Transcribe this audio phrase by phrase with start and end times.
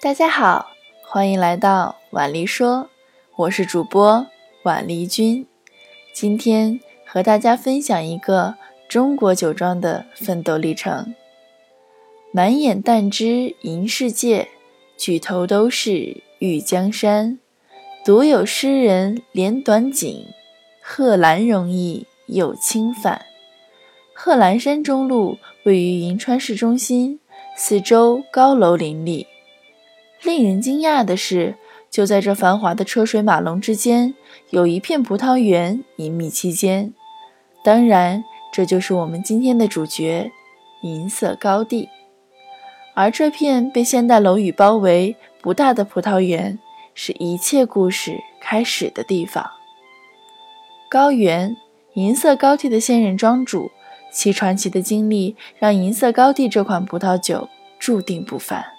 [0.00, 0.70] 大家好，
[1.02, 2.88] 欢迎来到婉丽说，
[3.34, 4.24] 我是主播
[4.62, 5.44] 婉丽君。
[6.14, 8.54] 今天和大家分享一个
[8.88, 11.16] 中国酒庄的奋斗历程。
[12.30, 14.46] 满眼淡汁银世界，
[14.96, 17.40] 举头都是玉江山。
[18.04, 20.26] 独有诗人怜短景，
[20.80, 23.22] 贺兰容易又轻返。
[24.14, 27.18] 贺兰山中路位于银川市中心，
[27.56, 29.26] 四周高楼林立。
[30.22, 31.56] 令人惊讶的是，
[31.90, 34.14] 就在这繁华的车水马龙之间，
[34.50, 36.92] 有一片葡萄园隐秘其间。
[37.64, 40.30] 当然，这就是我们今天的主角——
[40.82, 41.88] 银色高地。
[42.94, 46.58] 而这片被现代楼宇包围、不大的葡萄园，
[46.94, 49.48] 是一切故事开始的地方。
[50.90, 51.56] 高原，
[51.94, 53.70] 银色高地的现任庄主。
[54.10, 57.46] 其传奇的经历让银色高地这款葡萄酒
[57.78, 58.77] 注定不凡。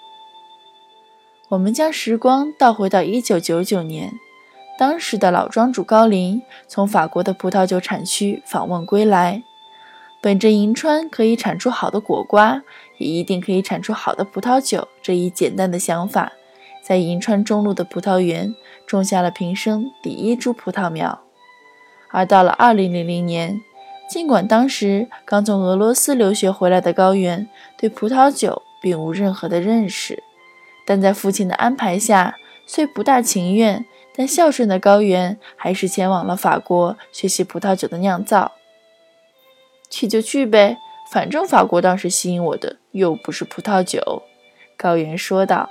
[1.50, 4.12] 我们将时光倒回到1999年，
[4.78, 9.42] 当时的老庄主高林从法国的葡萄酒产区访问归来，
[10.22, 12.62] 本着银川可以产出好的果瓜，
[12.98, 16.30] 也一定可以产出好的葡萄酒这一简单的想法，
[16.84, 18.54] 在银川中路的葡萄园
[18.86, 21.20] 种下了平生第一株葡萄苗。
[22.12, 23.60] 而到了2000年。
[24.08, 27.48] 尽管当时刚从俄罗斯留学回来的高原
[27.78, 30.20] 对葡萄酒并无任何的认识，
[30.90, 38.50] 但在父亲的安排下，虽不大情愿，但孝顺的高原还是前往了法国学习葡萄酒的酿造。
[39.88, 40.78] 去就去呗，
[41.12, 44.24] 反正法国当时吸引我的又不是葡萄酒。”
[44.76, 45.70] 高原说道。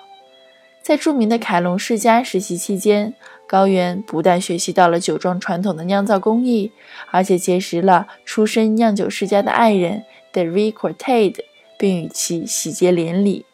[0.82, 3.14] 在著名的凯隆世家实习期间，
[3.46, 6.72] 高原不但学习到了酒庄传统的酿造工艺，
[7.12, 11.44] 而且结识了出身酿酒世家的爱人 d e r i c o r t a d
[11.78, 13.46] 并与其喜结连理。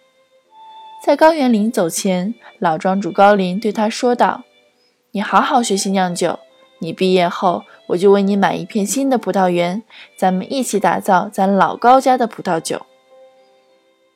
[1.06, 4.42] 在高原临走前，老庄主高林对他说道
[5.14, 6.39] ：“你好好学习酿酒，
[6.80, 9.83] 你毕业后，我就为你买一片新的葡萄园，
[10.17, 12.88] 咱们一起打造咱老高家的葡萄酒。”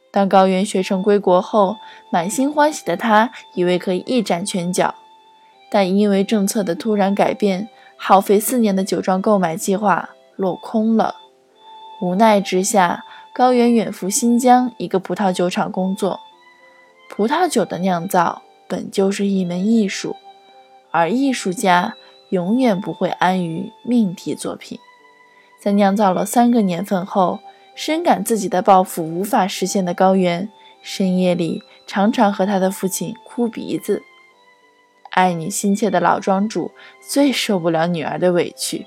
[0.10, 1.76] 当高原学成归国后，
[2.12, 4.96] 满心欢喜的他以为可以一展拳脚，
[5.70, 11.18] 但因为政策的突然改变，耗费四年的酒庄购买计划落空了。
[12.02, 16.22] 无奈之下，高原远赴新疆一个葡萄酒厂工作。
[17.10, 20.16] 葡萄酒的酿造本就是一门艺术，
[20.92, 21.96] 而艺术家
[22.30, 24.80] 永远不会安于命题作品。
[25.60, 27.40] 在酿造了三个年份后。
[27.76, 30.50] 深感自己的抱负无法实现的高原，
[30.82, 34.04] 深夜里常常和他的父亲哭鼻子。
[35.12, 38.86] 爱女心切的老庄主最受不了女儿的委屈，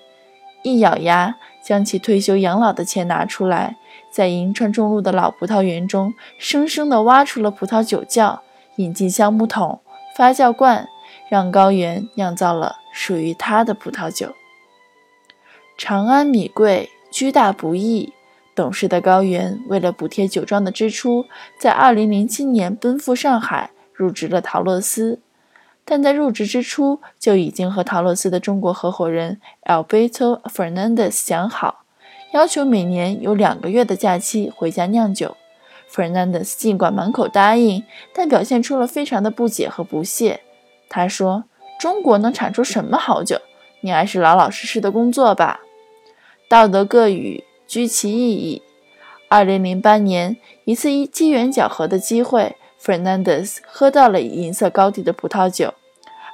[0.62, 3.76] 一咬牙将其退休养老的钱拿出来，
[4.10, 8.42] 在银川中路的老葡萄园中生生地挖出了葡萄酒窖，
[8.76, 9.80] 引进橡木桶、
[10.16, 10.88] 发酵罐，
[11.28, 14.34] 让高原酿造了属于他的葡萄酒。
[15.76, 18.12] 长安米贵，居大不易。
[18.54, 21.24] 懂事的高原为了补贴酒庄的支出，
[21.58, 25.20] 在2007年奔赴上海，入职了陶乐斯。
[25.84, 31.84] 但在入职之初，就已经和陶乐斯的中国合伙人 Alberto Fernandez 讲好，
[32.32, 35.36] 要求每年有两个月的假期回家酿酒。
[35.92, 37.84] Fernandez 尽管满口答应，
[38.14, 40.40] 但表现出了非常的不解和不屑。
[40.88, 41.44] 他说
[41.78, 43.38] ：“中国能产出什么好酒？
[43.80, 45.60] 你还是老老实实的工作吧。”
[46.48, 47.44] 道德各语。
[47.64, 48.60] 居其意义。
[49.28, 55.74] 二零零八年，一次一机缘巧合的机会，Fernandez 喝到了银色高地的葡萄酒，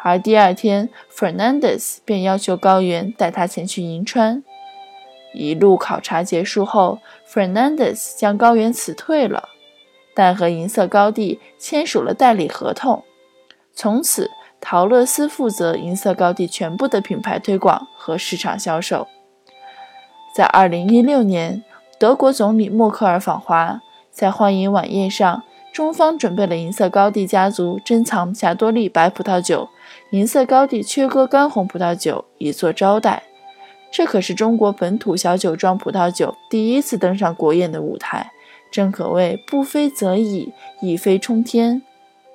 [0.02, 4.42] 而第二天，Fernandez 便要求高原带他前去银川。
[5.34, 9.50] 一路考察结束后，Fernandez 将高原辞退了，
[10.14, 13.04] 但和银色高地签署了代理合同。
[13.74, 14.30] 从此，
[14.60, 19.06] 陶乐斯负责银色高地全部的品牌推广和市场销售。
[20.34, 21.62] 在二零一六年，
[21.98, 23.80] 德国总理默克尔访华，
[24.10, 25.42] 在欢迎晚宴上，
[25.78, 29.68] 中方准备了银色高地家族珍藏霞多丽白葡萄酒、
[30.10, 33.22] 银色高地缺戈干红葡萄酒以作招待。
[33.92, 38.32] 这可是中国本土小酒庄葡萄酒第一次登上国宴的舞台，
[38.72, 41.80] 正可谓不飞则已，一飞冲天；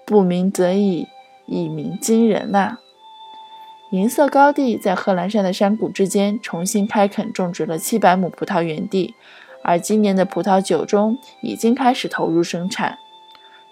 [0.05, 1.09] 不鸣则已，
[1.45, 2.77] 一鸣惊人呐！
[3.91, 9.13] 银色高地在贺兰山的山谷之间重新开垦种植了七百亩葡萄园地，
[9.63, 12.99] 而今年的葡萄酒中已经开始投入生产。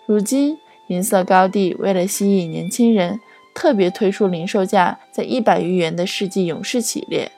[0.05, 0.57] 如今，
[0.87, 3.19] 银色高地为了吸引年轻人，
[3.53, 7.31] 特别推出零售价在一百余元的世纪勇士系列，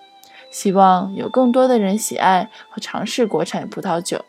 [0.50, 4.24] 希望有更多的人喜爱和尝试国产葡萄酒。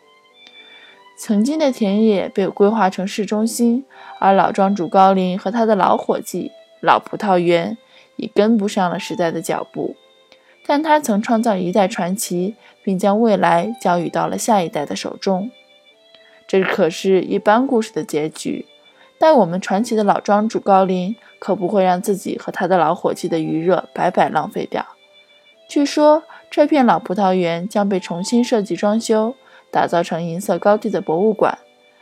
[1.17, 3.85] 曾经的田野被规划成市中心，
[4.19, 6.51] 而老庄主高林和他的老伙计
[6.81, 7.77] 老葡萄园
[8.17, 9.95] 已跟不上了时代的脚步。
[10.67, 15.49] 但他曾创造一代传奇，并将未来交予到了下一代的手中。
[16.47, 18.65] 这可是一般故事的结局，
[19.17, 24.85] 但我们传奇的老庄主高林可不会让自己和他的老伙计的余热白白浪费掉。
[25.67, 29.35] 据说这片老葡萄园将被重新设计装修，
[29.71, 31.57] 打造成银色高地的博物馆，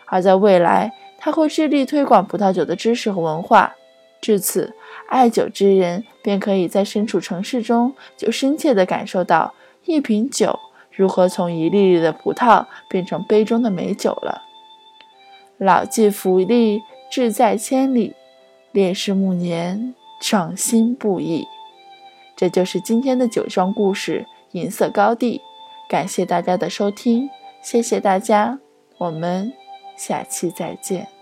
[0.06, 3.76] 而在未来，他会致力推广葡萄酒的知识和文化。
[4.20, 4.76] 至此，
[5.08, 9.54] 爱酒之人便可以在身处城市中，就深切地感受到
[9.86, 10.60] 一瓶酒
[10.96, 14.44] 如何从一粒粒的葡萄变成杯中的美酒了。
[15.58, 16.82] 老骥伏枥，
[17.12, 18.14] 志在千里；
[18.72, 21.48] 烈士暮年，壮心不已。
[22.36, 25.42] 这就是今天的酒庄故事——银色高地。
[25.88, 27.30] 感谢大家的收听，
[27.62, 28.60] 谢谢大家，
[28.98, 29.54] 我们
[29.96, 31.13] 下期再见。